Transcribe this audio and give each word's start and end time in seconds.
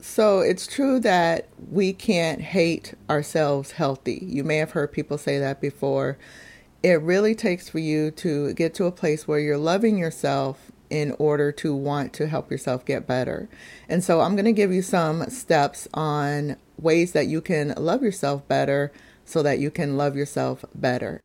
So 0.00 0.40
it's 0.40 0.66
true 0.66 0.98
that 1.00 1.48
we 1.70 1.92
can't 1.92 2.40
hate 2.40 2.94
ourselves 3.08 3.72
healthy. 3.72 4.20
You 4.22 4.44
may 4.44 4.56
have 4.56 4.70
heard 4.70 4.92
people 4.92 5.18
say 5.18 5.38
that 5.38 5.60
before. 5.60 6.16
It 6.82 7.02
really 7.02 7.34
takes 7.34 7.68
for 7.68 7.78
you 7.78 8.10
to 8.12 8.54
get 8.54 8.72
to 8.74 8.86
a 8.86 8.92
place 8.92 9.28
where 9.28 9.38
you're 9.38 9.58
loving 9.58 9.98
yourself 9.98 10.72
in 10.88 11.14
order 11.18 11.52
to 11.52 11.74
want 11.74 12.12
to 12.14 12.26
help 12.26 12.50
yourself 12.50 12.84
get 12.84 13.06
better. 13.06 13.48
And 13.88 14.02
so 14.02 14.20
I'm 14.20 14.34
going 14.34 14.46
to 14.46 14.52
give 14.52 14.72
you 14.72 14.82
some 14.82 15.28
steps 15.28 15.86
on 15.94 16.56
ways 16.78 17.12
that 17.12 17.26
you 17.26 17.40
can 17.40 17.74
love 17.76 18.02
yourself 18.02 18.46
better 18.48 18.92
so 19.24 19.42
that 19.42 19.58
you 19.58 19.70
can 19.70 19.96
love 19.96 20.16
yourself 20.16 20.64
better. 20.74 21.20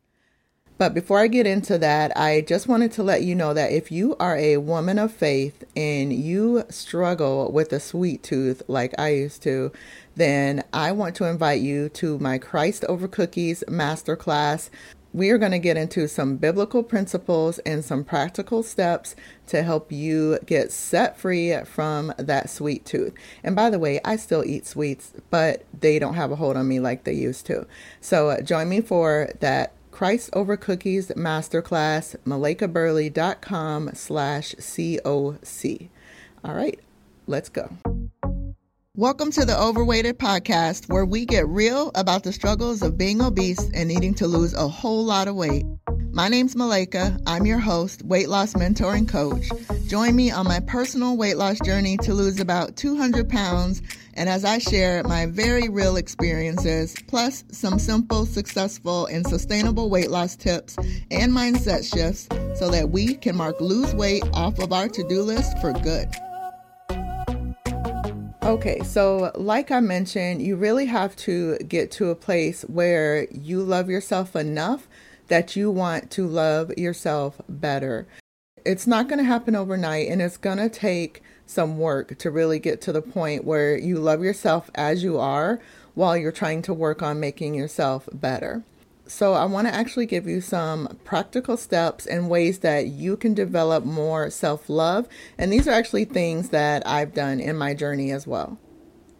But 0.77 0.93
before 0.93 1.19
I 1.19 1.27
get 1.27 1.47
into 1.47 1.77
that, 1.77 2.15
I 2.17 2.41
just 2.41 2.67
wanted 2.67 2.91
to 2.93 3.03
let 3.03 3.23
you 3.23 3.33
know 3.33 3.53
that 3.53 3.71
if 3.71 3.93
you 3.93 4.17
are 4.19 4.35
a 4.35 4.57
woman 4.57 4.99
of 4.99 5.13
faith 5.13 5.63
and 5.73 6.11
you 6.11 6.65
struggle 6.69 7.49
with 7.49 7.71
a 7.71 7.79
sweet 7.79 8.23
tooth 8.23 8.61
like 8.67 8.93
I 8.99 9.09
used 9.13 9.41
to, 9.43 9.71
then 10.15 10.65
I 10.73 10.91
want 10.91 11.15
to 11.15 11.25
invite 11.25 11.61
you 11.61 11.87
to 11.89 12.19
my 12.19 12.37
Christ 12.37 12.83
Over 12.89 13.07
Cookies 13.07 13.63
masterclass. 13.69 14.69
We 15.13 15.29
are 15.29 15.37
going 15.37 15.53
to 15.53 15.59
get 15.59 15.77
into 15.77 16.09
some 16.09 16.35
biblical 16.35 16.83
principles 16.83 17.59
and 17.59 17.85
some 17.85 18.03
practical 18.03 18.61
steps 18.61 19.15
to 19.47 19.63
help 19.63 19.93
you 19.93 20.39
get 20.45 20.73
set 20.73 21.17
free 21.17 21.57
from 21.63 22.13
that 22.17 22.49
sweet 22.49 22.83
tooth. 22.83 23.13
And 23.41 23.55
by 23.55 23.69
the 23.69 23.79
way, 23.79 24.01
I 24.03 24.17
still 24.17 24.43
eat 24.43 24.65
sweets, 24.65 25.13
but 25.29 25.63
they 25.79 25.99
don't 25.99 26.15
have 26.15 26.33
a 26.33 26.35
hold 26.35 26.57
on 26.57 26.67
me 26.67 26.81
like 26.81 27.05
they 27.05 27.13
used 27.13 27.45
to. 27.45 27.65
So 28.01 28.31
uh, 28.31 28.41
join 28.41 28.67
me 28.67 28.81
for 28.81 29.29
that 29.39 29.71
Christ 29.95 30.29
Over 30.33 30.57
Cookies 30.57 31.07
Masterclass, 31.11 32.17
malaikaburley.com 32.25 33.91
slash 33.93 34.53
COC. 34.55 35.89
All 36.43 36.53
right, 36.53 36.77
let's 37.27 37.47
go. 37.47 37.69
Welcome 38.97 39.31
to 39.31 39.45
the 39.45 39.57
Overweighted 39.57 40.19
Podcast, 40.19 40.91
where 40.91 41.05
we 41.05 41.25
get 41.25 41.47
real 41.47 41.91
about 41.95 42.23
the 42.23 42.33
struggles 42.33 42.81
of 42.81 42.97
being 42.97 43.21
obese 43.21 43.71
and 43.73 43.87
needing 43.87 44.13
to 44.15 44.27
lose 44.27 44.53
a 44.53 44.67
whole 44.67 45.05
lot 45.05 45.29
of 45.29 45.35
weight. 45.35 45.63
My 46.15 46.29
name's 46.29 46.55
Malaika. 46.55 47.21
I'm 47.27 47.45
your 47.45 47.59
host, 47.59 48.01
weight 48.03 48.29
loss 48.29 48.55
mentor 48.55 48.95
and 48.95 49.05
coach. 49.05 49.49
Join 49.87 50.15
me 50.15 50.31
on 50.31 50.45
my 50.45 50.61
personal 50.61 51.17
weight 51.17 51.35
loss 51.35 51.59
journey 51.59 51.97
to 51.97 52.13
lose 52.13 52.39
about 52.39 52.77
200 52.77 53.27
pounds, 53.27 53.81
and 54.13 54.29
as 54.29 54.45
I 54.45 54.59
share 54.59 55.03
my 55.03 55.25
very 55.25 55.67
real 55.67 55.97
experiences, 55.97 56.95
plus 57.07 57.43
some 57.51 57.79
simple, 57.79 58.25
successful, 58.25 59.07
and 59.07 59.27
sustainable 59.27 59.89
weight 59.89 60.09
loss 60.09 60.37
tips 60.37 60.77
and 61.11 61.33
mindset 61.33 61.83
shifts 61.83 62.29
so 62.57 62.69
that 62.69 62.91
we 62.91 63.15
can 63.15 63.35
mark 63.35 63.59
lose 63.59 63.93
weight 63.93 64.23
off 64.31 64.57
of 64.59 64.71
our 64.71 64.87
to 64.87 65.05
do 65.09 65.21
list 65.21 65.59
for 65.59 65.73
good. 65.73 66.07
Okay, 68.41 68.81
so 68.83 69.33
like 69.35 69.69
I 69.69 69.81
mentioned, 69.81 70.41
you 70.41 70.55
really 70.55 70.85
have 70.85 71.13
to 71.17 71.57
get 71.57 71.91
to 71.91 72.09
a 72.09 72.15
place 72.15 72.61
where 72.61 73.27
you 73.31 73.61
love 73.61 73.89
yourself 73.89 74.33
enough 74.33 74.87
that 75.27 75.55
you 75.55 75.71
want 75.71 76.11
to 76.11 76.27
love 76.27 76.71
yourself 76.77 77.41
better. 77.47 78.07
It's 78.65 78.87
not 78.87 79.07
going 79.07 79.19
to 79.19 79.25
happen 79.25 79.55
overnight 79.55 80.07
and 80.09 80.21
it's 80.21 80.37
going 80.37 80.57
to 80.57 80.69
take 80.69 81.21
some 81.45 81.77
work 81.77 82.17
to 82.17 82.31
really 82.31 82.59
get 82.59 82.81
to 82.81 82.91
the 82.91 83.01
point 83.01 83.43
where 83.43 83.77
you 83.77 83.97
love 83.97 84.23
yourself 84.23 84.71
as 84.75 85.03
you 85.03 85.19
are 85.19 85.59
while 85.93 86.17
you're 86.17 86.31
trying 86.31 86.61
to 86.63 86.73
work 86.73 87.01
on 87.01 87.19
making 87.19 87.53
yourself 87.53 88.09
better. 88.11 88.63
So, 89.07 89.33
I 89.33 89.45
want 89.45 89.67
to 89.67 89.73
actually 89.73 90.07
give 90.07 90.27
you 90.27 90.41
some 90.41 90.97
practical 91.03 91.57
steps 91.57 92.07
and 92.07 92.27
ways 92.27 92.59
that 92.59 92.87
you 92.87 93.15
can 93.15 93.35
develop 93.35 93.85
more 93.85 94.31
self 94.31 94.67
love. 94.67 95.07
And 95.37 95.53
these 95.53 95.67
are 95.67 95.71
actually 95.71 96.05
things 96.05 96.49
that 96.49 96.85
I've 96.87 97.13
done 97.13 97.39
in 97.39 97.55
my 97.55 97.75
journey 97.75 98.11
as 98.11 98.25
well. 98.25 98.57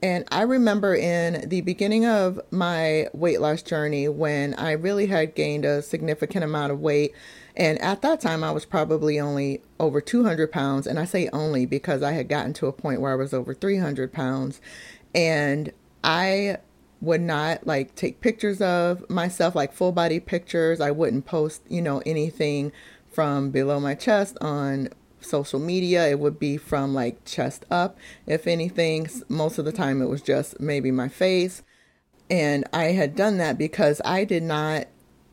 And 0.01 0.25
I 0.31 0.41
remember 0.41 0.93
in 0.93 1.49
the 1.49 1.61
beginning 1.61 2.05
of 2.05 2.39
my 2.51 3.07
weight 3.13 3.41
loss 3.41 3.61
journey 3.61 4.07
when 4.07 4.53
I 4.55 4.73
really 4.73 5.07
had 5.07 5.35
gained 5.35 5.65
a 5.65 5.81
significant 5.81 6.43
amount 6.43 6.71
of 6.71 6.79
weight. 6.79 7.13
And 7.55 7.81
at 7.81 8.01
that 8.01 8.21
time, 8.21 8.43
I 8.43 8.51
was 8.51 8.65
probably 8.65 9.19
only 9.19 9.61
over 9.79 10.01
200 10.01 10.51
pounds. 10.51 10.85
And 10.85 10.99
I 10.99 11.05
say 11.05 11.29
only 11.31 11.65
because 11.65 12.03
I 12.03 12.11
had 12.11 12.27
gotten 12.27 12.53
to 12.53 12.67
a 12.67 12.73
point 12.73 13.01
where 13.01 13.13
I 13.13 13.15
was 13.15 13.33
over 13.33 13.53
300 13.53 14.11
pounds. 14.11 14.61
And 15.13 15.71
I 16.03 16.57
would 17.01 17.21
not 17.21 17.65
like 17.65 17.95
take 17.95 18.21
pictures 18.21 18.61
of 18.61 19.09
myself, 19.09 19.55
like 19.55 19.73
full 19.73 19.91
body 19.91 20.19
pictures. 20.19 20.81
I 20.81 20.91
wouldn't 20.91 21.25
post, 21.25 21.61
you 21.67 21.81
know, 21.81 22.01
anything 22.05 22.71
from 23.07 23.49
below 23.49 23.79
my 23.79 23.95
chest 23.95 24.37
on 24.41 24.89
social 25.25 25.59
media. 25.59 26.07
It 26.07 26.19
would 26.19 26.39
be 26.39 26.57
from 26.57 26.93
like 26.93 27.25
chest 27.25 27.65
up, 27.69 27.97
if 28.25 28.47
anything. 28.47 29.09
Most 29.27 29.57
of 29.57 29.65
the 29.65 29.71
time, 29.71 30.01
it 30.01 30.09
was 30.09 30.21
just 30.21 30.59
maybe 30.59 30.91
my 30.91 31.07
face. 31.07 31.63
And 32.29 32.63
I 32.73 32.85
had 32.85 33.15
done 33.15 33.37
that 33.37 33.57
because 33.57 34.01
I 34.03 34.23
did 34.23 34.43
not 34.43 34.87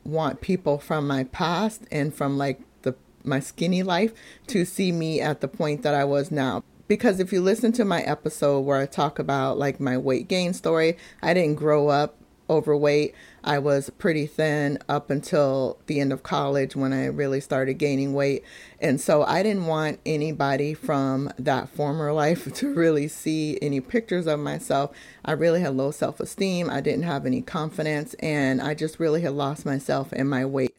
want 0.05 0.41
people 0.41 0.79
from 0.79 1.07
my 1.07 1.25
past 1.25 1.83
and 1.91 2.15
from 2.15 2.37
like 2.37 2.61
the 2.83 2.95
my 3.25 3.41
skinny 3.41 3.83
life 3.83 4.13
to 4.49 4.65
see 4.65 4.93
me 4.93 5.21
at 5.21 5.41
the 5.41 5.49
point 5.49 5.83
that 5.83 5.95
I 5.95 6.05
was 6.05 6.31
now. 6.31 6.65
Because 6.89 7.21
if 7.21 7.33
you 7.33 7.41
listen 7.41 7.73
to 7.73 7.85
my 7.85 8.03
episode 8.03 8.61
where 8.61 8.79
I 8.79 8.87
talk 8.87 9.19
about 9.19 9.59
like 9.59 9.81
my 9.81 9.97
weight 9.97 10.29
gain 10.29 10.53
story, 10.53 10.97
I 11.23 11.33
didn't 11.33 11.55
grow 11.55 11.89
up 11.89 12.17
overweight. 12.51 13.15
I 13.45 13.59
was 13.59 13.91
pretty 13.91 14.27
thin 14.27 14.79
up 14.89 15.11
until 15.11 15.79
the 15.87 16.01
end 16.01 16.13
of 16.13 16.23
college 16.23 16.77
when 16.77 16.93
I 16.93 17.07
really 17.07 17.41
started 17.41 17.75
gaining 17.75 18.15
weight. 18.15 18.45
And 18.81 19.01
so 19.01 19.25
I 19.25 19.43
didn't 19.43 19.67
want 19.67 20.01
anybody 20.07 20.75
from 20.75 21.31
that 21.39 21.69
former 21.69 22.13
life 22.13 22.53
to 22.55 22.75
really 22.75 23.09
see 23.09 23.59
any 23.61 23.81
pictures 23.81 24.27
of 24.27 24.39
myself. 24.39 24.93
I 25.25 25.33
really 25.33 25.61
had 25.61 25.75
low 25.75 25.91
self 25.91 26.21
esteem. 26.21 26.71
I 26.71 26.81
didn't 26.81 27.05
have 27.05 27.27
any 27.27 27.43
confidence. 27.43 28.15
And 28.21 28.63
I 28.63 28.75
just 28.75 29.01
really 29.01 29.23
had 29.23 29.33
lost 29.33 29.67
myself 29.67 30.13
in 30.13 30.29
my 30.29 30.45
weight. 30.45 30.77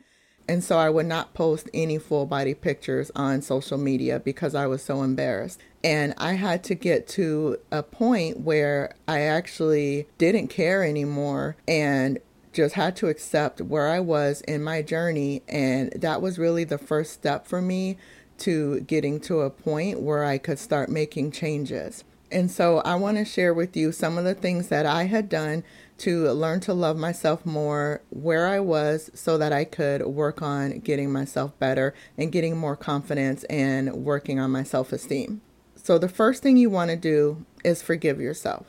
And 0.47 0.63
so 0.63 0.78
I 0.78 0.90
would 0.90 1.06
not 1.06 1.34
post 1.34 1.69
any 1.74 1.97
full 1.97 2.25
body 2.25 2.53
pictures 2.53 3.12
on 3.16 3.41
social 3.41 3.78
media 3.78 4.19
because 4.19 4.56
I 4.56 4.68
was 4.68 4.84
so 4.84 5.01
embarrassed. 5.01 5.59
And 5.84 6.13
I 6.18 6.34
had 6.34 6.63
to 6.66 6.75
get 6.75 7.07
to 7.09 7.57
a 7.72 7.81
point 7.81 8.41
where 8.41 8.95
I 9.07 9.22
actually 9.22 10.07
didn't 10.18 10.47
care 10.50 10.84
anymore 10.84 11.56
and 11.68 12.19
just 12.53 12.75
had 12.75 12.95
to 12.97 13.07
accept 13.07 13.61
where 13.61 13.89
I 13.89 13.99
was 13.99 14.41
in 14.41 14.63
my 14.63 14.81
journey. 14.81 15.41
And 15.47 15.91
that 15.93 16.21
was 16.21 16.39
really 16.39 16.63
the 16.63 16.77
first 16.77 17.13
step 17.13 17.47
for 17.47 17.61
me 17.61 17.97
to 18.39 18.81
getting 18.81 19.19
to 19.21 19.41
a 19.41 19.49
point 19.49 20.01
where 20.01 20.23
I 20.23 20.37
could 20.37 20.59
start 20.59 20.89
making 20.89 21.31
changes. 21.31 22.03
And 22.31 22.49
so 22.49 22.79
I 22.79 22.95
want 22.95 23.17
to 23.17 23.25
share 23.25 23.53
with 23.53 23.77
you 23.77 23.91
some 23.91 24.17
of 24.17 24.23
the 24.23 24.33
things 24.33 24.69
that 24.69 24.87
I 24.87 25.03
had 25.03 25.29
done 25.29 25.63
to 25.99 26.31
learn 26.31 26.59
to 26.61 26.73
love 26.73 26.97
myself 26.97 27.45
more 27.45 28.01
where 28.09 28.47
I 28.47 28.59
was 28.59 29.11
so 29.13 29.37
that 29.37 29.53
I 29.53 29.65
could 29.65 30.03
work 30.07 30.41
on 30.41 30.79
getting 30.79 31.11
myself 31.11 31.57
better 31.59 31.93
and 32.17 32.31
getting 32.31 32.57
more 32.57 32.75
confidence 32.75 33.43
and 33.45 33.93
working 34.03 34.39
on 34.39 34.49
my 34.49 34.63
self 34.63 34.91
esteem. 34.91 35.41
So, 35.75 35.99
the 35.99 36.09
first 36.09 36.41
thing 36.41 36.57
you 36.57 36.69
want 36.69 36.89
to 36.89 36.97
do 36.97 37.45
is 37.63 37.83
forgive 37.83 38.19
yourself. 38.19 38.65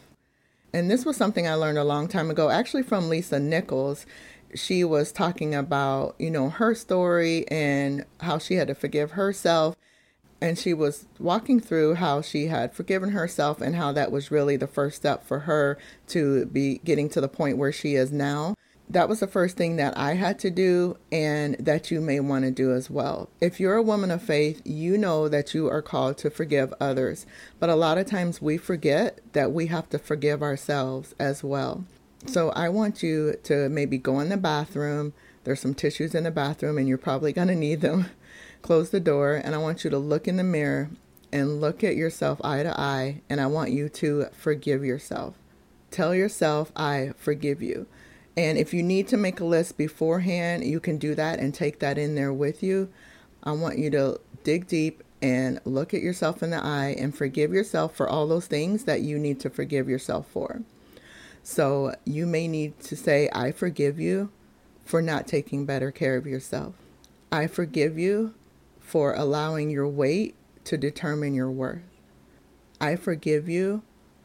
And 0.74 0.90
this 0.90 1.04
was 1.06 1.16
something 1.16 1.46
I 1.46 1.54
learned 1.54 1.78
a 1.78 1.84
long 1.84 2.08
time 2.08 2.32
ago, 2.32 2.50
actually 2.50 2.82
from 2.82 3.08
Lisa 3.08 3.38
Nichols. 3.38 4.06
She 4.56 4.82
was 4.82 5.12
talking 5.12 5.54
about, 5.54 6.16
you 6.18 6.32
know, 6.32 6.48
her 6.48 6.74
story 6.74 7.46
and 7.46 8.04
how 8.18 8.38
she 8.38 8.56
had 8.56 8.66
to 8.66 8.74
forgive 8.74 9.12
herself. 9.12 9.76
And 10.40 10.58
she 10.58 10.74
was 10.74 11.06
walking 11.20 11.60
through 11.60 11.94
how 11.94 12.22
she 12.22 12.48
had 12.48 12.74
forgiven 12.74 13.10
herself 13.10 13.60
and 13.60 13.76
how 13.76 13.92
that 13.92 14.10
was 14.10 14.32
really 14.32 14.56
the 14.56 14.66
first 14.66 14.96
step 14.96 15.24
for 15.24 15.40
her 15.40 15.78
to 16.08 16.46
be 16.46 16.78
getting 16.78 17.08
to 17.10 17.20
the 17.20 17.28
point 17.28 17.56
where 17.56 17.72
she 17.72 17.94
is 17.94 18.10
now 18.10 18.56
that 18.88 19.08
was 19.08 19.20
the 19.20 19.26
first 19.26 19.56
thing 19.56 19.76
that 19.76 19.96
I 19.96 20.14
had 20.14 20.38
to 20.40 20.50
do 20.50 20.96
and 21.10 21.56
that 21.58 21.90
you 21.90 22.00
may 22.00 22.20
want 22.20 22.44
to 22.44 22.50
do 22.50 22.72
as 22.72 22.90
well. 22.90 23.30
If 23.40 23.58
you're 23.58 23.76
a 23.76 23.82
woman 23.82 24.10
of 24.10 24.22
faith, 24.22 24.60
you 24.64 24.98
know 24.98 25.28
that 25.28 25.54
you 25.54 25.68
are 25.68 25.82
called 25.82 26.18
to 26.18 26.30
forgive 26.30 26.74
others. 26.80 27.26
But 27.58 27.70
a 27.70 27.76
lot 27.76 27.98
of 27.98 28.06
times 28.06 28.42
we 28.42 28.58
forget 28.58 29.20
that 29.32 29.52
we 29.52 29.66
have 29.66 29.88
to 29.90 29.98
forgive 29.98 30.42
ourselves 30.42 31.14
as 31.19 31.42
well. 31.42 31.84
So 32.26 32.50
I 32.50 32.69
want 32.69 33.02
you 33.02 33.36
to 33.44 33.69
maybe 33.69 33.98
go 33.98 34.20
in 34.20 34.28
the 34.28 34.36
bathroom. 34.36 35.12
There's 35.44 35.60
some 35.60 35.75
tissues 35.75 36.14
in 36.14 36.25
the 36.25 36.30
bathroom 36.30 36.78
and 36.78 36.88
you're 36.88 36.98
probably 36.98 37.32
going 37.32 37.48
to 37.48 37.54
need 37.54 37.80
them. 37.80 38.06
Close 38.62 38.90
the 38.90 39.00
door 39.00 39.34
and 39.34 39.54
I 39.54 39.58
want 39.58 39.84
you 39.84 39.90
to 39.90 39.98
look 39.98 40.28
in 40.28 40.37
the 40.37 40.44
mirror 40.44 40.90
and 41.32 41.60
look 41.60 41.82
at 41.82 41.96
yourself 41.96 42.40
eye 42.44 42.62
to 42.62 42.78
eye 42.78 43.22
and 43.28 43.40
I 43.40 43.46
want 43.46 43.72
you 43.72 43.88
to 43.88 44.26
forgive 44.32 44.84
yourself. 44.84 45.34
Tell 45.90 46.14
yourself, 46.14 46.72
I 46.76 47.12
forgive 47.16 47.62
you. 47.62 47.87
And 48.36 48.58
if 48.58 48.75
you 48.75 48.82
need 48.82 49.08
to 49.08 49.16
make 49.16 49.40
a 49.40 49.44
list 49.44 49.76
beforehand, 49.76 50.64
you 50.64 50.81
can 50.81 50.98
do 50.98 51.14
that 51.14 51.38
and 51.38 51.54
take 51.54 51.78
that 51.78 51.98
in 51.98 52.14
there 52.14 52.32
with 52.32 52.62
you. 52.62 52.88
I 53.42 53.52
want 53.52 53.78
you 53.78 53.90
to 53.90 54.20
dig 54.42 54.66
deep 54.66 55.02
and 55.22 55.60
look 55.64 55.94
at 55.94 56.02
yourself 56.02 56.42
in 56.42 56.50
the 56.50 56.62
eye 56.62 56.96
and 56.98 57.16
forgive 57.16 57.52
yourself 57.52 57.94
for 57.94 58.08
all 58.08 58.26
those 58.26 58.46
things 58.46 58.84
that 58.84 59.02
you 59.02 59.19
need 59.19 59.40
to 59.40 59.50
forgive 59.50 59.88
yourself 59.88 60.26
for. 60.26 60.62
So 61.42 61.94
you 62.04 62.26
may 62.26 62.48
need 62.48 62.81
to 62.81 62.96
say, 62.96 63.28
I 63.32 63.52
forgive 63.52 64.00
you 64.00 64.31
for 64.84 65.00
not 65.00 65.26
taking 65.26 65.64
better 65.64 65.90
care 65.90 66.16
of 66.16 66.26
yourself. 66.26 66.75
I 67.30 67.46
forgive 67.46 67.98
you 67.98 68.34
for 68.80 69.14
allowing 69.14 69.70
your 69.70 69.88
weight 69.88 70.34
to 70.64 70.76
determine 70.76 71.34
your 71.34 71.50
worth. 71.50 71.82
I 72.80 72.96
forgive 72.96 73.48
you 73.48 73.82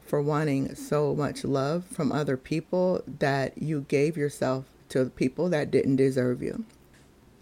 for 0.09 0.19
wanting 0.19 0.73
so 0.73 1.13
much 1.13 1.44
love 1.44 1.85
from 1.85 2.11
other 2.11 2.35
people 2.35 3.03
that 3.19 3.56
you 3.61 3.85
gave 3.88 4.17
yourself 4.17 4.65
to 4.89 5.06
people 5.06 5.50
that 5.50 5.69
didn't 5.69 5.97
deserve 5.97 6.41
you. 6.41 6.65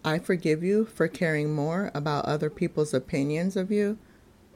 I 0.03 0.19
forgive 0.19 0.63
you 0.63 0.83
for 0.83 1.07
caring 1.07 1.55
more 1.55 1.91
about 1.93 2.25
other 2.25 2.49
people's 2.49 2.93
opinions 2.93 3.55
of 3.55 3.71
you 3.71 3.97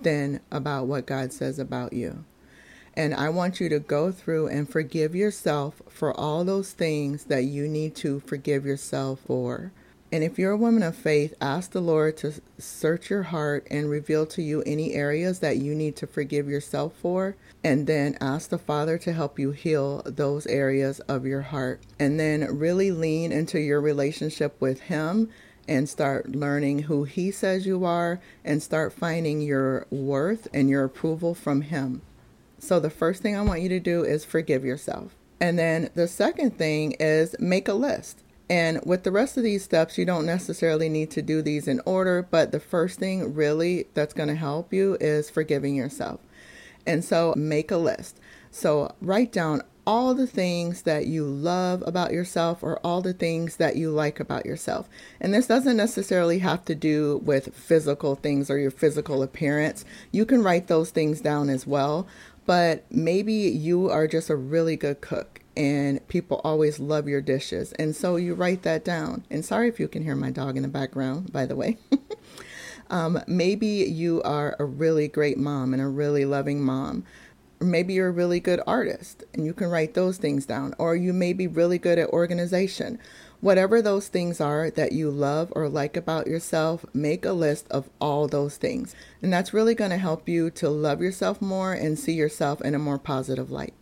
than 0.01 0.41
about 0.51 0.87
what 0.87 1.05
God 1.05 1.31
says 1.31 1.57
about 1.57 1.93
you. 1.93 2.25
And 2.97 3.13
I 3.13 3.29
want 3.29 3.61
you 3.61 3.69
to 3.69 3.79
go 3.79 4.11
through 4.11 4.47
and 4.47 4.69
forgive 4.69 5.15
yourself 5.15 5.81
for 5.87 6.13
all 6.19 6.43
those 6.43 6.73
things 6.73 7.25
that 7.25 7.45
you 7.45 7.69
need 7.69 7.95
to 7.97 8.19
forgive 8.19 8.65
yourself 8.65 9.21
for. 9.25 9.71
And 10.13 10.25
if 10.25 10.37
you're 10.37 10.51
a 10.51 10.57
woman 10.57 10.83
of 10.83 10.95
faith, 10.95 11.33
ask 11.39 11.71
the 11.71 11.79
Lord 11.79 12.17
to 12.17 12.33
search 12.57 13.09
your 13.09 13.23
heart 13.23 13.65
and 13.71 13.89
reveal 13.89 14.25
to 14.27 14.41
you 14.41 14.61
any 14.63 14.93
areas 14.93 15.39
that 15.39 15.57
you 15.57 15.73
need 15.73 15.95
to 15.97 16.07
forgive 16.07 16.49
yourself 16.49 16.93
for. 17.01 17.37
And 17.63 17.87
then 17.87 18.17
ask 18.19 18.49
the 18.49 18.57
Father 18.57 18.97
to 18.97 19.13
help 19.13 19.39
you 19.39 19.51
heal 19.51 20.01
those 20.05 20.45
areas 20.47 20.99
of 21.01 21.25
your 21.25 21.43
heart. 21.43 21.79
And 21.97 22.19
then 22.19 22.59
really 22.59 22.91
lean 22.91 23.31
into 23.31 23.59
your 23.59 23.79
relationship 23.79 24.59
with 24.59 24.81
Him 24.81 25.29
and 25.65 25.87
start 25.87 26.35
learning 26.35 26.79
who 26.79 27.05
He 27.05 27.31
says 27.31 27.65
you 27.65 27.85
are 27.85 28.19
and 28.43 28.61
start 28.61 28.91
finding 28.91 29.39
your 29.41 29.87
worth 29.89 30.49
and 30.53 30.69
your 30.69 30.83
approval 30.83 31.33
from 31.33 31.61
Him. 31.61 32.01
So, 32.59 32.79
the 32.79 32.89
first 32.89 33.21
thing 33.21 33.35
I 33.35 33.41
want 33.41 33.61
you 33.61 33.69
to 33.69 33.79
do 33.79 34.03
is 34.03 34.25
forgive 34.25 34.65
yourself. 34.65 35.15
And 35.39 35.57
then 35.57 35.89
the 35.95 36.07
second 36.07 36.57
thing 36.57 36.95
is 36.99 37.35
make 37.39 37.67
a 37.67 37.73
list. 37.73 38.23
And 38.51 38.81
with 38.85 39.03
the 39.03 39.13
rest 39.13 39.37
of 39.37 39.43
these 39.43 39.63
steps, 39.63 39.97
you 39.97 40.03
don't 40.03 40.25
necessarily 40.25 40.89
need 40.89 41.09
to 41.11 41.21
do 41.21 41.41
these 41.41 41.69
in 41.69 41.79
order, 41.85 42.21
but 42.21 42.51
the 42.51 42.59
first 42.59 42.99
thing 42.99 43.33
really 43.33 43.87
that's 43.93 44.13
going 44.13 44.27
to 44.27 44.35
help 44.35 44.73
you 44.73 44.97
is 44.99 45.29
forgiving 45.29 45.73
yourself. 45.73 46.19
And 46.85 47.01
so 47.01 47.33
make 47.37 47.71
a 47.71 47.77
list. 47.77 48.19
So 48.51 48.93
write 48.99 49.31
down 49.31 49.61
all 49.87 50.13
the 50.13 50.27
things 50.27 50.81
that 50.81 51.07
you 51.07 51.23
love 51.23 51.81
about 51.87 52.11
yourself 52.11 52.61
or 52.61 52.77
all 52.79 52.99
the 52.99 53.13
things 53.13 53.55
that 53.55 53.77
you 53.77 53.89
like 53.89 54.19
about 54.19 54.45
yourself. 54.45 54.89
And 55.21 55.33
this 55.33 55.47
doesn't 55.47 55.77
necessarily 55.77 56.39
have 56.39 56.65
to 56.65 56.75
do 56.75 57.21
with 57.23 57.55
physical 57.55 58.15
things 58.15 58.49
or 58.49 58.57
your 58.57 58.69
physical 58.69 59.23
appearance. 59.23 59.85
You 60.11 60.25
can 60.25 60.43
write 60.43 60.67
those 60.67 60.89
things 60.89 61.21
down 61.21 61.49
as 61.49 61.65
well. 61.65 62.05
But 62.45 62.83
maybe 62.91 63.33
you 63.33 63.89
are 63.89 64.07
just 64.07 64.29
a 64.29 64.35
really 64.35 64.75
good 64.75 64.99
cook 64.99 65.40
and 65.55 66.05
people 66.07 66.39
always 66.43 66.79
love 66.79 67.07
your 67.07 67.21
dishes. 67.21 67.73
And 67.73 67.95
so 67.95 68.15
you 68.15 68.33
write 68.33 68.63
that 68.63 68.85
down. 68.85 69.25
And 69.29 69.43
sorry 69.43 69.67
if 69.67 69.79
you 69.79 69.87
can 69.87 70.03
hear 70.03 70.15
my 70.15 70.31
dog 70.31 70.55
in 70.55 70.63
the 70.63 70.69
background, 70.69 71.31
by 71.31 71.45
the 71.45 71.55
way. 71.55 71.77
um, 72.89 73.21
maybe 73.27 73.67
you 73.67 74.21
are 74.23 74.55
a 74.59 74.65
really 74.65 75.07
great 75.07 75.37
mom 75.37 75.73
and 75.73 75.81
a 75.81 75.87
really 75.87 76.25
loving 76.25 76.63
mom. 76.63 77.03
Or 77.59 77.67
maybe 77.67 77.93
you're 77.93 78.07
a 78.07 78.11
really 78.11 78.39
good 78.39 78.61
artist 78.65 79.23
and 79.33 79.45
you 79.45 79.53
can 79.53 79.69
write 79.69 79.93
those 79.93 80.17
things 80.17 80.45
down. 80.45 80.73
Or 80.77 80.95
you 80.95 81.11
may 81.11 81.33
be 81.33 81.47
really 81.47 81.77
good 81.77 81.99
at 81.99 82.09
organization. 82.09 82.97
Whatever 83.41 83.81
those 83.81 84.07
things 84.07 84.39
are 84.39 84.69
that 84.71 84.91
you 84.91 85.09
love 85.09 85.51
or 85.55 85.67
like 85.67 85.97
about 85.97 86.27
yourself, 86.27 86.85
make 86.93 87.25
a 87.25 87.33
list 87.33 87.67
of 87.71 87.89
all 87.99 88.27
those 88.27 88.55
things. 88.55 88.95
And 89.21 89.33
that's 89.33 89.53
really 89.53 89.75
going 89.75 89.89
to 89.89 89.97
help 89.97 90.29
you 90.29 90.49
to 90.51 90.69
love 90.69 91.01
yourself 91.01 91.41
more 91.41 91.73
and 91.73 91.99
see 91.99 92.13
yourself 92.13 92.61
in 92.61 92.75
a 92.75 92.79
more 92.79 92.99
positive 92.99 93.51
light. 93.51 93.73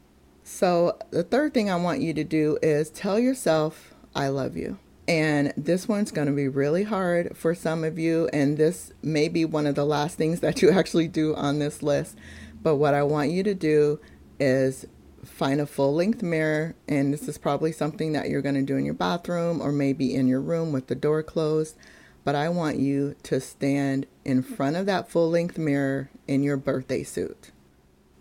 So, 0.52 0.98
the 1.12 1.24
third 1.24 1.54
thing 1.54 1.70
I 1.70 1.76
want 1.76 2.02
you 2.02 2.12
to 2.16 2.24
do 2.24 2.58
is 2.64 2.90
tell 2.90 3.20
yourself, 3.20 3.94
I 4.16 4.30
love 4.30 4.58
you. 4.58 4.80
And 5.08 5.54
this 5.56 5.88
one's 5.88 6.12
going 6.12 6.28
to 6.28 6.34
be 6.34 6.48
really 6.48 6.84
hard 6.84 7.38
for 7.38 7.54
some 7.54 7.84
of 7.84 8.00
you. 8.00 8.28
And 8.34 8.58
this 8.58 8.92
may 9.04 9.30
be 9.30 9.46
one 9.46 9.68
of 9.68 9.76
the 9.76 9.86
last 9.86 10.18
things 10.18 10.40
that 10.42 10.62
you 10.64 10.72
actually 10.72 11.08
do 11.08 11.36
on 11.36 11.60
this 11.60 11.84
list. 11.84 12.18
But 12.64 12.78
what 12.78 12.96
I 12.96 13.04
want 13.04 13.30
you 13.30 13.44
to 13.44 13.54
do 13.54 14.00
is 14.40 14.88
find 15.24 15.62
a 15.62 15.68
full 15.68 15.94
length 15.94 16.24
mirror. 16.24 16.76
And 16.88 17.14
this 17.14 17.28
is 17.30 17.38
probably 17.38 17.72
something 17.72 18.12
that 18.14 18.28
you're 18.30 18.42
going 18.42 18.56
to 18.56 18.64
do 18.64 18.76
in 18.76 18.86
your 18.86 18.96
bathroom 18.96 19.62
or 19.62 19.72
maybe 19.72 20.16
in 20.16 20.28
your 20.28 20.42
room 20.42 20.72
with 20.72 20.88
the 20.88 20.96
door 20.96 21.22
closed. 21.22 21.78
But 22.26 22.34
I 22.34 22.50
want 22.50 22.80
you 22.80 23.16
to 23.24 23.40
stand 23.40 24.08
in 24.26 24.42
front 24.42 24.78
of 24.78 24.88
that 24.88 25.10
full 25.12 25.30
length 25.30 25.60
mirror 25.60 26.10
in 26.28 26.42
your 26.42 26.58
birthday 26.58 27.04
suit. 27.04 27.52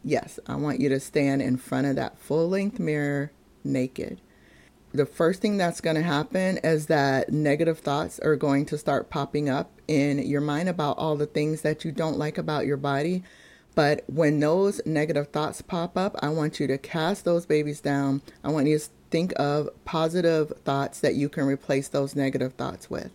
Yes, 0.09 0.41
I 0.47 0.57
want 0.57 0.81
you 0.81 0.89
to 0.89 1.01
stand 1.01 1.43
in 1.43 1.59
front 1.59 1.87
of 1.87 1.97
that 1.97 2.19
full 2.19 2.49
length 2.49 2.79
mirror 2.79 3.31
naked. 3.63 4.23
The 4.91 5.05
first 5.05 5.43
thing 5.43 5.59
that's 5.59 5.83
going 5.83 5.97
to 5.97 6.03
happen 6.03 6.57
is 6.65 6.87
that 6.87 7.31
negative 7.31 7.81
thoughts 7.81 8.19
are 8.21 8.35
going 8.35 8.65
to 8.67 8.79
start 8.79 9.11
popping 9.11 9.51
up 9.51 9.71
in 9.87 10.27
your 10.27 10.41
mind 10.41 10.71
about 10.71 10.97
all 10.97 11.15
the 11.15 11.27
things 11.27 11.61
that 11.61 11.85
you 11.85 11.93
don't 11.93 12.17
like 12.17 12.39
about 12.39 12.65
your 12.65 12.79
body. 12.79 13.23
But 13.75 14.05
when 14.07 14.41
those 14.41 14.81
negative 14.87 15.29
thoughts 15.29 15.61
pop 15.61 15.99
up, 15.99 16.17
I 16.23 16.31
want 16.31 16.59
you 16.59 16.67
to 16.69 16.79
cast 16.79 17.27
those 17.27 17.45
babies 17.45 17.83
down. 17.83 18.23
I 18.43 18.49
want 18.49 18.67
you 18.67 18.79
to 18.79 18.89
think 19.11 19.35
of 19.39 19.69
positive 19.85 20.55
thoughts 20.65 21.01
that 21.01 21.17
you 21.17 21.29
can 21.29 21.45
replace 21.45 21.89
those 21.89 22.17
negative 22.17 22.55
thoughts 22.55 22.89
with. 22.89 23.11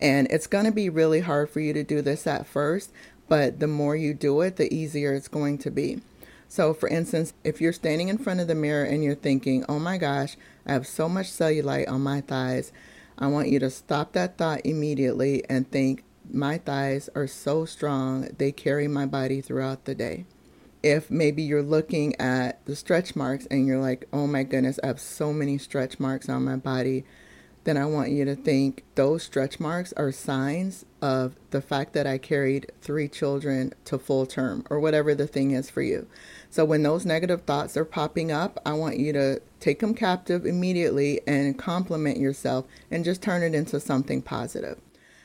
And 0.00 0.26
it's 0.28 0.48
going 0.48 0.64
to 0.64 0.72
be 0.72 0.88
really 0.88 1.20
hard 1.20 1.50
for 1.50 1.60
you 1.60 1.72
to 1.72 1.84
do 1.84 2.02
this 2.02 2.26
at 2.26 2.48
first, 2.48 2.90
but 3.28 3.60
the 3.60 3.68
more 3.68 3.94
you 3.94 4.12
do 4.12 4.40
it, 4.40 4.56
the 4.56 4.74
easier 4.74 5.14
it's 5.14 5.28
going 5.28 5.58
to 5.58 5.70
be. 5.70 6.00
So, 6.48 6.72
for 6.72 6.88
instance, 6.88 7.34
if 7.44 7.60
you're 7.60 7.72
standing 7.72 8.08
in 8.08 8.18
front 8.18 8.40
of 8.40 8.46
the 8.46 8.54
mirror 8.54 8.84
and 8.84 9.02
you're 9.02 9.14
thinking, 9.14 9.64
oh 9.68 9.78
my 9.78 9.98
gosh, 9.98 10.36
I 10.66 10.72
have 10.72 10.86
so 10.86 11.08
much 11.08 11.26
cellulite 11.26 11.88
on 11.88 12.02
my 12.02 12.20
thighs, 12.20 12.72
I 13.18 13.26
want 13.28 13.48
you 13.48 13.58
to 13.60 13.70
stop 13.70 14.12
that 14.12 14.38
thought 14.38 14.64
immediately 14.64 15.42
and 15.48 15.70
think, 15.70 16.04
my 16.30 16.58
thighs 16.58 17.08
are 17.14 17.26
so 17.26 17.64
strong, 17.64 18.28
they 18.38 18.52
carry 18.52 18.88
my 18.88 19.06
body 19.06 19.40
throughout 19.40 19.84
the 19.84 19.94
day. 19.94 20.26
If 20.82 21.10
maybe 21.10 21.42
you're 21.42 21.62
looking 21.62 22.14
at 22.20 22.64
the 22.66 22.76
stretch 22.76 23.16
marks 23.16 23.46
and 23.46 23.66
you're 23.66 23.80
like, 23.80 24.06
oh 24.12 24.26
my 24.26 24.42
goodness, 24.42 24.80
I 24.82 24.88
have 24.88 25.00
so 25.00 25.32
many 25.32 25.58
stretch 25.58 25.98
marks 25.98 26.28
on 26.28 26.44
my 26.44 26.56
body, 26.56 27.04
then 27.66 27.76
I 27.76 27.84
want 27.84 28.10
you 28.10 28.24
to 28.24 28.36
think 28.36 28.84
those 28.94 29.24
stretch 29.24 29.58
marks 29.58 29.92
are 29.94 30.12
signs 30.12 30.86
of 31.02 31.34
the 31.50 31.60
fact 31.60 31.94
that 31.94 32.06
I 32.06 32.16
carried 32.16 32.70
three 32.80 33.08
children 33.08 33.74
to 33.86 33.98
full 33.98 34.24
term 34.24 34.64
or 34.70 34.78
whatever 34.78 35.16
the 35.16 35.26
thing 35.26 35.50
is 35.50 35.68
for 35.68 35.82
you. 35.82 36.06
So 36.48 36.64
when 36.64 36.84
those 36.84 37.04
negative 37.04 37.42
thoughts 37.42 37.76
are 37.76 37.84
popping 37.84 38.30
up, 38.30 38.60
I 38.64 38.74
want 38.74 38.98
you 38.98 39.12
to 39.14 39.42
take 39.58 39.80
them 39.80 39.94
captive 39.94 40.46
immediately 40.46 41.20
and 41.26 41.58
compliment 41.58 42.18
yourself 42.18 42.66
and 42.88 43.04
just 43.04 43.20
turn 43.20 43.42
it 43.42 43.52
into 43.52 43.80
something 43.80 44.22
positive. 44.22 44.80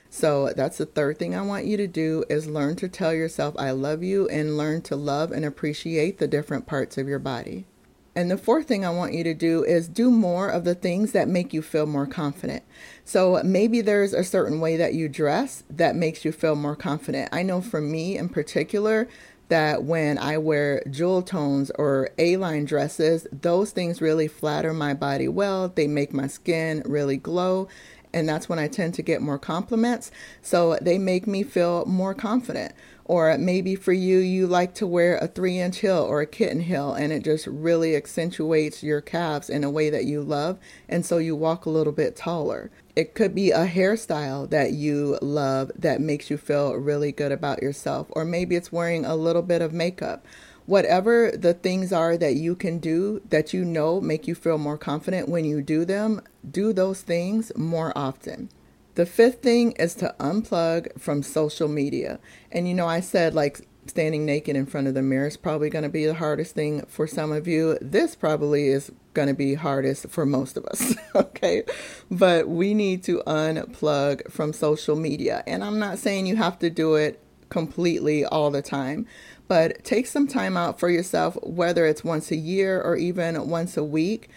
So 0.10 0.52
that's 0.56 0.80
the 0.80 0.88
third 0.88 1.20
thing 1.20 1.36
I 1.36 1.44
want 1.44 1.66
you 1.66 1.78
to 1.78 1.88
do 1.88 2.26
is 2.28 2.48
learn 2.48 2.76
to 2.78 2.90
tell 2.90 3.14
yourself 3.14 3.54
I 3.60 3.70
love 3.70 4.02
you 4.02 4.28
and 4.30 4.58
learn 4.58 4.82
to 4.84 4.96
love 4.96 5.32
and 5.32 5.46
appreciate 5.46 6.18
the 6.18 6.28
different 6.28 6.66
parts 6.66 6.98
of 6.98 7.08
your 7.08 7.20
body. 7.20 7.68
And 8.16 8.30
the 8.30 8.38
fourth 8.38 8.68
thing 8.68 8.86
I 8.86 8.90
want 8.90 9.14
you 9.14 9.24
to 9.24 9.34
do 9.34 9.64
is 9.64 9.88
do 9.88 10.12
more 10.12 10.50
of 10.50 10.66
the 10.66 10.76
things 10.76 11.14
that 11.14 11.30
make 11.30 11.54
you 11.54 11.62
feel 11.62 11.86
more 11.86 12.06
confident. 12.06 12.64
So 13.06 13.42
maybe 13.44 13.80
there's 13.80 14.14
a 14.14 14.24
certain 14.24 14.60
way 14.60 14.76
that 14.78 14.94
you 14.94 15.08
dress 15.08 15.64
that 15.70 15.96
makes 15.96 16.26
you 16.26 16.32
feel 16.32 16.56
more 16.56 16.76
confident. 16.76 17.30
I 17.32 17.44
know 17.44 17.62
for 17.62 17.80
me 17.80 18.18
in 18.18 18.28
particular, 18.28 19.08
that 19.52 19.84
when 19.84 20.18
I 20.18 20.38
wear 20.38 20.82
jewel 20.90 21.22
tones 21.22 21.72
or 21.76 22.12
A 22.18 22.38
line 22.38 22.64
dresses, 22.64 23.28
those 23.34 23.72
things 23.72 24.02
really 24.02 24.30
flatter 24.30 24.74
my 24.74 24.94
body 24.94 25.28
well. 25.28 25.68
They 25.68 25.88
make 25.88 26.14
my 26.14 26.28
skin 26.28 26.82
really 26.86 27.18
glow. 27.18 27.68
And 28.14 28.30
that's 28.30 28.48
when 28.48 28.60
I 28.60 28.70
tend 28.70 28.94
to 28.94 29.02
get 29.02 29.22
more 29.22 29.38
compliments. 29.38 30.10
So 30.42 30.78
they 30.82 30.98
make 30.98 31.28
me 31.28 31.44
feel 31.44 31.86
more 31.86 32.14
confident. 32.14 32.74
Or 33.06 33.38
maybe 33.38 33.76
for 33.76 33.94
you, 33.94 34.20
you 34.20 34.48
like 34.48 34.74
to 34.76 34.88
wear 34.88 35.18
a 35.18 35.28
three 35.28 35.60
inch 35.60 35.80
heel 35.80 35.98
or 35.98 36.22
a 36.22 36.26
kitten 36.26 36.62
heel, 36.62 36.94
and 36.94 37.12
it 37.12 37.24
just 37.24 37.48
really 37.48 37.96
accentuates 37.96 38.84
your 38.84 39.02
calves 39.02 39.50
in 39.50 39.64
a 39.64 39.70
way 39.70 39.90
that 39.90 40.06
you 40.06 40.22
love. 40.22 40.60
And 40.88 41.06
so 41.06 41.18
you 41.18 41.36
walk 41.36 41.66
a 41.66 41.72
little 41.72 41.94
bit 41.94 42.16
taller. 42.16 42.72
It 42.96 43.16
could 43.16 43.34
be 43.34 43.52
a 43.52 43.68
hairstyle 43.68 44.50
that 44.50 44.74
you 44.74 45.18
love 45.22 45.72
that 45.76 46.02
makes 46.02 46.30
you 46.30 46.38
feel 46.38 46.74
really 46.74 47.12
good 47.12 47.32
about 47.32 47.62
yourself. 47.62 48.08
Or 48.12 48.26
maybe 48.26 48.56
it's 48.56 48.72
wearing 48.72 49.06
a 49.06 49.16
little 49.16 49.42
bit 49.42 49.62
of 49.62 49.74
makeup. 49.74 50.26
Whatever 50.66 51.32
the 51.32 51.54
things 51.54 51.92
are 51.92 52.18
that 52.18 52.36
you 52.36 52.56
can 52.56 52.78
do 52.78 53.22
that 53.30 53.54
you 53.54 53.66
know 53.66 54.00
make 54.00 54.28
you 54.28 54.36
feel 54.36 54.58
more 54.58 54.78
confident 54.78 55.28
when 55.28 55.44
you 55.44 55.62
do 55.62 55.86
them, 55.86 56.22
do 56.50 56.72
those 56.72 57.02
things 57.02 57.52
more 57.58 57.92
often. 57.96 58.50
The 58.96 59.06
fifth 59.06 59.42
thing 59.42 59.72
is 59.74 59.96
to 59.96 60.16
unplug 60.20 61.00
from 61.00 61.24
social 61.24 61.68
media. 61.68 62.20
And 62.52 62.68
you 62.68 62.74
know, 62.74 62.88
I 62.88 63.00
said 63.00 63.34
like 63.34 63.68
standing 63.88 64.26
naked 64.26 64.56
in 64.56 64.66
front 64.66 64.88
of 64.88 64.94
the 64.94 65.02
mirror 65.02 65.28
is 65.28 65.38
probably 65.38 65.70
going 65.70 65.84
to 65.84 65.90
be 65.90 66.06
the 66.06 66.14
hardest 66.14 66.56
thing 66.56 66.86
for 66.88 67.08
some 67.08 67.32
of 67.32 67.48
you. 67.48 67.78
This 67.82 68.16
probably 68.16 68.68
is 68.68 68.92
going 69.14 69.28
to 69.28 69.34
be 69.34 69.56
hardest 69.56 70.10
for 70.10 70.26
most 70.26 70.58
of 70.58 70.66
us, 70.66 70.96
okay? 71.16 71.64
But 72.10 72.48
we 72.48 72.74
need 72.74 73.04
to 73.04 73.24
unplug 73.26 74.32
from 74.32 74.54
social 74.54 74.96
media. 74.96 75.44
And 75.48 75.64
I'm 75.64 75.80
not 75.80 76.00
saying 76.00 76.26
you 76.28 76.36
have 76.36 76.60
to 76.60 76.70
do 76.70 76.96
it 76.96 77.20
completely 77.50 78.24
all 78.24 78.50
the 78.50 78.62
time, 78.62 79.06
but 79.48 79.84
take 79.84 80.08
some 80.08 80.28
time 80.28 80.56
out 80.56 80.80
for 80.80 80.90
yourself, 80.90 81.38
whether 81.44 81.86
it's 81.86 82.04
once 82.04 82.32
a 82.32 82.38
year 82.38 82.82
or 82.82 82.96
even 82.96 83.50
once 83.50 83.76
a 83.76 83.84
week 83.84 84.30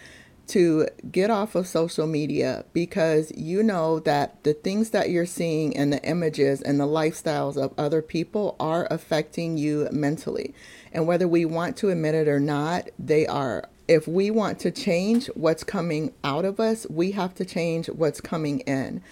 to 0.47 0.87
get 1.11 1.29
off 1.29 1.55
of 1.55 1.67
social 1.67 2.07
media 2.07 2.65
because 2.73 3.31
you 3.35 3.63
know 3.63 3.99
that 3.99 4.43
the 4.43 4.53
things 4.53 4.91
that 4.91 5.09
you're 5.09 5.25
seeing 5.25 5.75
and 5.75 5.91
the 5.91 6.03
images 6.03 6.61
and 6.61 6.79
the 6.79 6.85
lifestyles 6.85 7.57
of 7.57 7.73
other 7.77 8.01
people 8.01 8.55
are 8.59 8.87
affecting 8.91 9.57
you 9.57 9.87
mentally. 9.91 10.53
And 10.91 11.07
whether 11.07 11.27
we 11.27 11.45
want 11.45 11.77
to 11.77 11.89
admit 11.89 12.15
it 12.15 12.27
or 12.27 12.39
not, 12.39 12.89
they 12.97 13.27
are. 13.27 13.65
If 13.87 14.07
we 14.07 14.31
want 14.31 14.59
to 14.59 14.71
change 14.71 15.27
what's 15.35 15.63
coming 15.63 16.13
out 16.23 16.45
of 16.45 16.59
us, 16.59 16.87
we 16.89 17.11
have 17.11 17.35
to 17.35 17.45
change 17.45 17.87
what's 17.87 18.21
coming 18.21 18.61
in. 18.61 19.03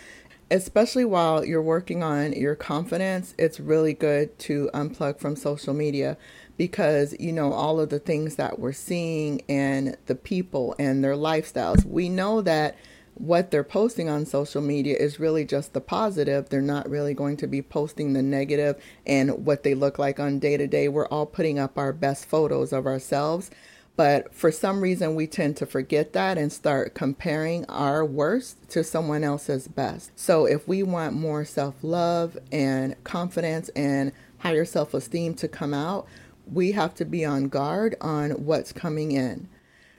Especially 0.53 1.03
while 1.03 1.43
you're 1.43 1.63
working 1.63 2.03
on 2.03 2.31
your 2.33 2.53
confidence, 2.53 3.33
it's 3.39 3.59
really 3.59 3.95
good 3.95 4.37
to 4.37 4.69
unplug 4.71 5.17
from 5.17 5.35
social 5.35 5.73
media 5.73 6.15
because 6.57 7.15
you 7.19 7.31
know 7.31 7.51
all 7.51 7.79
of 7.79 7.89
the 7.89 7.97
things 7.97 8.35
that 8.35 8.59
we're 8.59 8.71
seeing 8.71 9.41
and 9.49 9.97
the 10.05 10.13
people 10.13 10.75
and 10.77 11.03
their 11.03 11.15
lifestyles. 11.15 11.83
We 11.83 12.07
know 12.07 12.39
that 12.41 12.77
what 13.15 13.49
they're 13.49 13.63
posting 13.63 14.09
on 14.09 14.27
social 14.27 14.61
media 14.61 14.95
is 14.95 15.19
really 15.19 15.43
just 15.43 15.73
the 15.73 15.81
positive. 15.81 16.49
They're 16.49 16.61
not 16.61 16.87
really 16.87 17.15
going 17.15 17.37
to 17.37 17.47
be 17.47 17.63
posting 17.63 18.13
the 18.13 18.21
negative 18.21 18.79
and 19.07 19.47
what 19.47 19.63
they 19.63 19.73
look 19.73 19.97
like 19.97 20.19
on 20.19 20.37
day 20.37 20.57
to 20.57 20.67
day. 20.67 20.87
We're 20.87 21.07
all 21.07 21.25
putting 21.25 21.57
up 21.57 21.79
our 21.79 21.91
best 21.91 22.27
photos 22.27 22.71
of 22.71 22.85
ourselves. 22.85 23.49
But 23.95 24.33
for 24.33 24.51
some 24.51 24.81
reason, 24.81 25.13
we 25.13 25.27
tend 25.27 25.55
to 25.57 25.67
forget 25.67 26.13
that 26.13 26.37
and 26.37 26.51
start 26.51 26.95
comparing 26.95 27.65
our 27.65 28.03
worst 28.03 28.69
to 28.69 28.83
someone 28.83 29.23
else's 29.23 29.67
best. 29.67 30.11
So, 30.15 30.45
if 30.45 30.67
we 30.67 30.81
want 30.81 31.13
more 31.13 31.45
self 31.45 31.75
love 31.83 32.37
and 32.51 33.01
confidence 33.03 33.69
and 33.69 34.11
higher 34.39 34.65
self 34.65 34.95
esteem 34.95 35.35
to 35.35 35.47
come 35.47 35.75
out, 35.75 36.07
we 36.51 36.71
have 36.71 36.95
to 36.95 37.05
be 37.05 37.23
on 37.23 37.49
guard 37.49 37.95
on 38.01 38.31
what's 38.31 38.73
coming 38.73 39.11
in. 39.11 39.47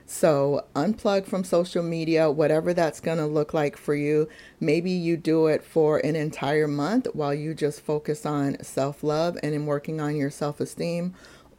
So, 0.05 0.65
unplug 0.75 1.25
from 1.25 1.43
social 1.43 1.81
media, 1.81 2.29
whatever 2.29 2.73
that's 2.73 2.99
going 2.99 3.17
to 3.17 3.25
look 3.25 3.53
like 3.53 3.75
for 3.75 3.95
you. 3.95 4.27
Maybe 4.59 4.91
you 4.91 5.17
do 5.17 5.47
it 5.47 5.63
for 5.63 5.97
an 5.99 6.15
entire 6.15 6.67
month 6.67 7.07
while 7.13 7.33
you 7.33 7.55
just 7.55 7.81
focus 7.81 8.25
on 8.25 8.61
self 8.61 9.03
love 9.03 9.37
and 9.41 9.55
in 9.55 9.65
working 9.65 9.99
on 9.99 10.15
your 10.15 10.29
self 10.29 10.59
esteem. 10.59 11.15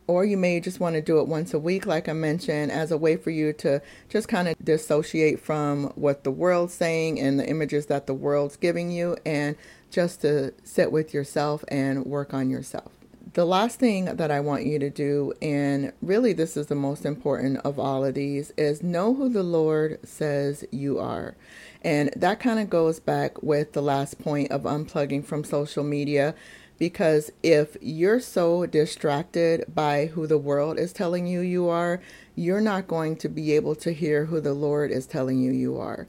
Or 0.09 0.25
you 0.25 0.37
may 0.37 0.61
just 0.61 0.79
want 0.79 0.95
to 0.95 1.03
do 1.03 1.19
it 1.19 1.27
once 1.27 1.53
a 1.53 1.59
week, 1.59 1.85
like 1.85 2.09
I 2.09 2.13
mentioned, 2.13 2.71
as 2.71 2.93
a 2.93 2.99
way 2.99 3.17
for 3.17 3.31
you 3.31 3.53
to 3.55 3.83
just 4.09 4.29
kind 4.29 4.47
of 4.47 4.57
dissociate 4.65 5.41
from 5.41 5.87
what 5.97 6.23
the 6.23 6.31
world's 6.31 6.75
saying 6.75 7.19
and 7.19 7.41
the 7.41 7.49
images 7.49 7.87
that 7.87 8.07
the 8.07 8.15
world's 8.15 8.57
giving 8.57 8.93
you 8.93 9.17
and 9.27 9.57
just 9.91 10.21
to 10.21 10.55
sit 10.63 10.93
with 10.93 11.13
yourself 11.13 11.65
and 11.69 12.07
work 12.07 12.33
on 12.33 12.51
yourself. 12.51 12.93
The 13.33 13.45
last 13.45 13.79
thing 13.79 14.05
that 14.05 14.31
I 14.31 14.41
want 14.41 14.65
you 14.65 14.79
to 14.79 14.89
do, 14.89 15.35
and 15.43 15.93
really 16.01 16.33
this 16.33 16.57
is 16.57 16.69
the 16.69 16.75
most 16.75 17.05
important 17.05 17.59
of 17.65 17.79
all 17.79 18.05
of 18.05 18.15
these, 18.15 18.53
is 18.57 18.83
know 18.83 19.13
who 19.13 19.29
the 19.29 19.43
Lord 19.43 19.99
says 20.07 20.65
you 20.71 20.99
are. 20.99 21.35
And 21.83 22.11
that 22.17 22.41
kind 22.41 22.59
of 22.59 22.71
goes 22.71 22.99
back 22.99 23.43
with 23.43 23.73
the 23.73 23.83
last 23.83 24.19
point 24.19 24.51
of 24.51 24.63
unplugging 24.63 25.25
from 25.25 25.45
social 25.45 25.85
media. 25.85 26.35
Because 26.79 27.31
if 27.43 27.77
you're 27.81 28.21
so 28.21 28.67
distracted 28.67 29.65
by 29.75 30.07
who 30.07 30.27
the 30.27 30.39
world 30.39 30.79
is 30.79 30.93
telling 30.93 31.27
you 31.27 31.41
you 31.41 31.69
are, 31.69 32.01
you're 32.35 32.61
not 32.61 32.87
going 32.87 33.17
to 33.17 33.29
be 33.29 33.53
able 33.53 33.75
to 33.77 33.93
hear 33.93 34.27
who 34.27 34.41
the 34.41 34.53
Lord 34.53 34.91
is 34.91 35.07
telling 35.07 35.41
you 35.41 35.53
you 35.53 35.79
are. 35.79 36.07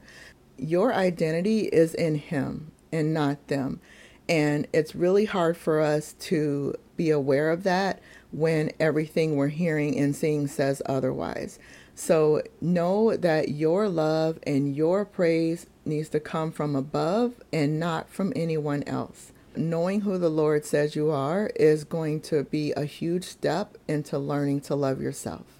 Your 0.58 0.92
identity 0.92 1.60
is 1.66 1.94
in 1.94 2.16
Him 2.16 2.72
and 2.92 3.14
not 3.14 3.48
them. 3.48 3.80
And 4.28 4.66
it's 4.74 4.94
really 4.94 5.24
hard 5.24 5.56
for 5.56 5.80
us 5.80 6.12
to 6.20 6.74
be 6.96 7.10
aware 7.10 7.50
of 7.50 7.62
that 7.62 8.00
when 8.30 8.70
everything 8.78 9.36
we're 9.36 9.48
hearing 9.48 9.98
and 9.98 10.14
seeing 10.14 10.46
says 10.46 10.82
otherwise. 10.84 11.58
So 11.94 12.42
know 12.60 13.16
that 13.16 13.48
your 13.48 13.88
love 13.88 14.38
and 14.46 14.76
your 14.76 15.04
praise 15.04 15.66
needs 15.86 16.10
to 16.10 16.20
come 16.20 16.52
from 16.52 16.76
above 16.76 17.34
and 17.52 17.80
not 17.80 18.10
from 18.10 18.32
anyone 18.36 18.82
else. 18.86 19.32
Knowing 19.56 20.02
who 20.02 20.18
the 20.18 20.28
Lord 20.28 20.64
says 20.64 20.94
you 20.94 21.10
are 21.10 21.50
is 21.56 21.84
going 21.84 22.20
to 22.22 22.44
be 22.44 22.72
a 22.72 22.84
huge 22.84 23.24
step 23.24 23.76
into 23.88 24.18
learning 24.18 24.60
to 24.62 24.74
love 24.74 25.00
yourself. 25.00 25.58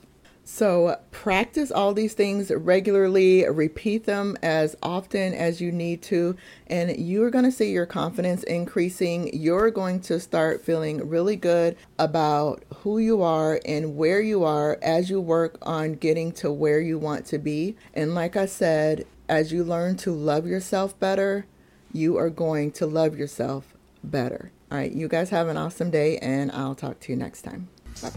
So, 0.50 0.98
practice 1.10 1.70
all 1.70 1.92
these 1.92 2.14
things 2.14 2.50
regularly, 2.50 3.46
repeat 3.46 4.04
them 4.04 4.34
as 4.42 4.76
often 4.82 5.34
as 5.34 5.60
you 5.60 5.70
need 5.70 6.00
to, 6.04 6.36
and 6.68 6.96
you're 6.96 7.30
going 7.30 7.44
to 7.44 7.52
see 7.52 7.70
your 7.70 7.84
confidence 7.84 8.44
increasing. 8.44 9.28
You're 9.34 9.70
going 9.70 10.00
to 10.00 10.18
start 10.18 10.64
feeling 10.64 11.06
really 11.06 11.36
good 11.36 11.76
about 11.98 12.64
who 12.76 12.98
you 12.98 13.22
are 13.22 13.60
and 13.66 13.94
where 13.94 14.22
you 14.22 14.42
are 14.42 14.78
as 14.80 15.10
you 15.10 15.20
work 15.20 15.58
on 15.60 15.92
getting 15.92 16.32
to 16.32 16.50
where 16.50 16.80
you 16.80 16.98
want 16.98 17.26
to 17.26 17.38
be. 17.38 17.76
And, 17.92 18.14
like 18.14 18.34
I 18.34 18.46
said, 18.46 19.06
as 19.28 19.52
you 19.52 19.62
learn 19.62 19.98
to 19.98 20.12
love 20.12 20.46
yourself 20.46 20.98
better, 20.98 21.44
you 21.92 22.16
are 22.16 22.30
going 22.30 22.72
to 22.72 22.86
love 22.86 23.18
yourself 23.18 23.74
better. 24.04 24.52
All 24.70 24.78
right, 24.78 24.92
you 24.92 25.08
guys 25.08 25.30
have 25.30 25.48
an 25.48 25.56
awesome 25.56 25.90
day, 25.90 26.18
and 26.18 26.52
I'll 26.52 26.74
talk 26.74 27.00
to 27.00 27.12
you 27.12 27.16
next 27.16 27.42
time. 27.42 27.68
Bye. 28.02 28.10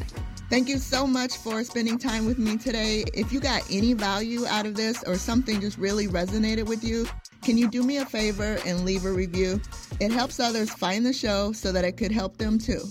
Thank 0.50 0.67
you 0.67 0.77
so 0.77 1.07
much 1.07 1.38
for 1.38 1.63
spending 1.63 1.97
time 1.97 2.25
with 2.25 2.38
me 2.38 2.57
today. 2.57 3.05
If 3.13 3.31
you 3.31 3.39
got 3.39 3.63
any 3.71 3.93
value 3.93 4.45
out 4.45 4.65
of 4.65 4.75
this 4.75 5.01
or 5.03 5.15
something 5.15 5.61
just 5.61 5.77
really 5.77 6.07
resonated 6.07 6.65
with 6.65 6.83
you, 6.83 7.07
can 7.41 7.57
you 7.57 7.69
do 7.69 7.83
me 7.83 7.97
a 7.97 8.05
favor 8.05 8.57
and 8.65 8.83
leave 8.83 9.05
a 9.05 9.11
review? 9.11 9.61
It 10.00 10.11
helps 10.11 10.39
others 10.39 10.69
find 10.69 11.05
the 11.05 11.13
show 11.13 11.53
so 11.53 11.71
that 11.71 11.85
it 11.85 11.93
could 11.93 12.11
help 12.11 12.38
them 12.38 12.59
too. 12.59 12.81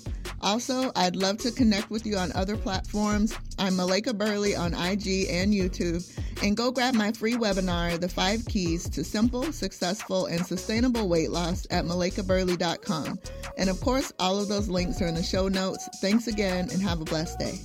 Also, 0.43 0.91
I'd 0.97 1.17
love 1.17 1.39
to 1.39 1.51
connect 1.51 1.91
with 1.91 2.07
you 2.07 2.17
on 2.17 2.33
other 2.33 2.57
platforms. 2.57 3.37
I'm 3.59 3.75
Malaika 3.75 4.17
Burley 4.17 4.57
on 4.57 4.73
IG 4.73 5.27
and 5.29 5.53
YouTube. 5.53 6.07
And 6.43 6.57
go 6.57 6.71
grab 6.71 6.95
my 6.95 7.13
free 7.13 7.35
webinar, 7.35 8.01
The 8.01 8.09
Five 8.09 8.47
Keys 8.47 8.89
to 8.91 9.05
Simple, 9.05 9.53
Successful, 9.53 10.27
and 10.27 10.45
Sustainable 10.47 11.09
Weight 11.09 11.31
Loss 11.31 11.67
at 11.71 11.85
malaikaburley.com. 11.85 13.19
And 13.59 13.69
of 13.69 13.81
course, 13.81 14.13
all 14.19 14.39
of 14.39 14.49
those 14.49 14.69
links 14.69 15.03
are 15.03 15.07
in 15.07 15.15
the 15.15 15.23
show 15.23 15.49
notes. 15.49 15.89
Thanks 16.01 16.27
again 16.27 16.69
and 16.73 16.81
have 16.81 17.01
a 17.01 17.05
blessed 17.05 17.39
day. 17.39 17.59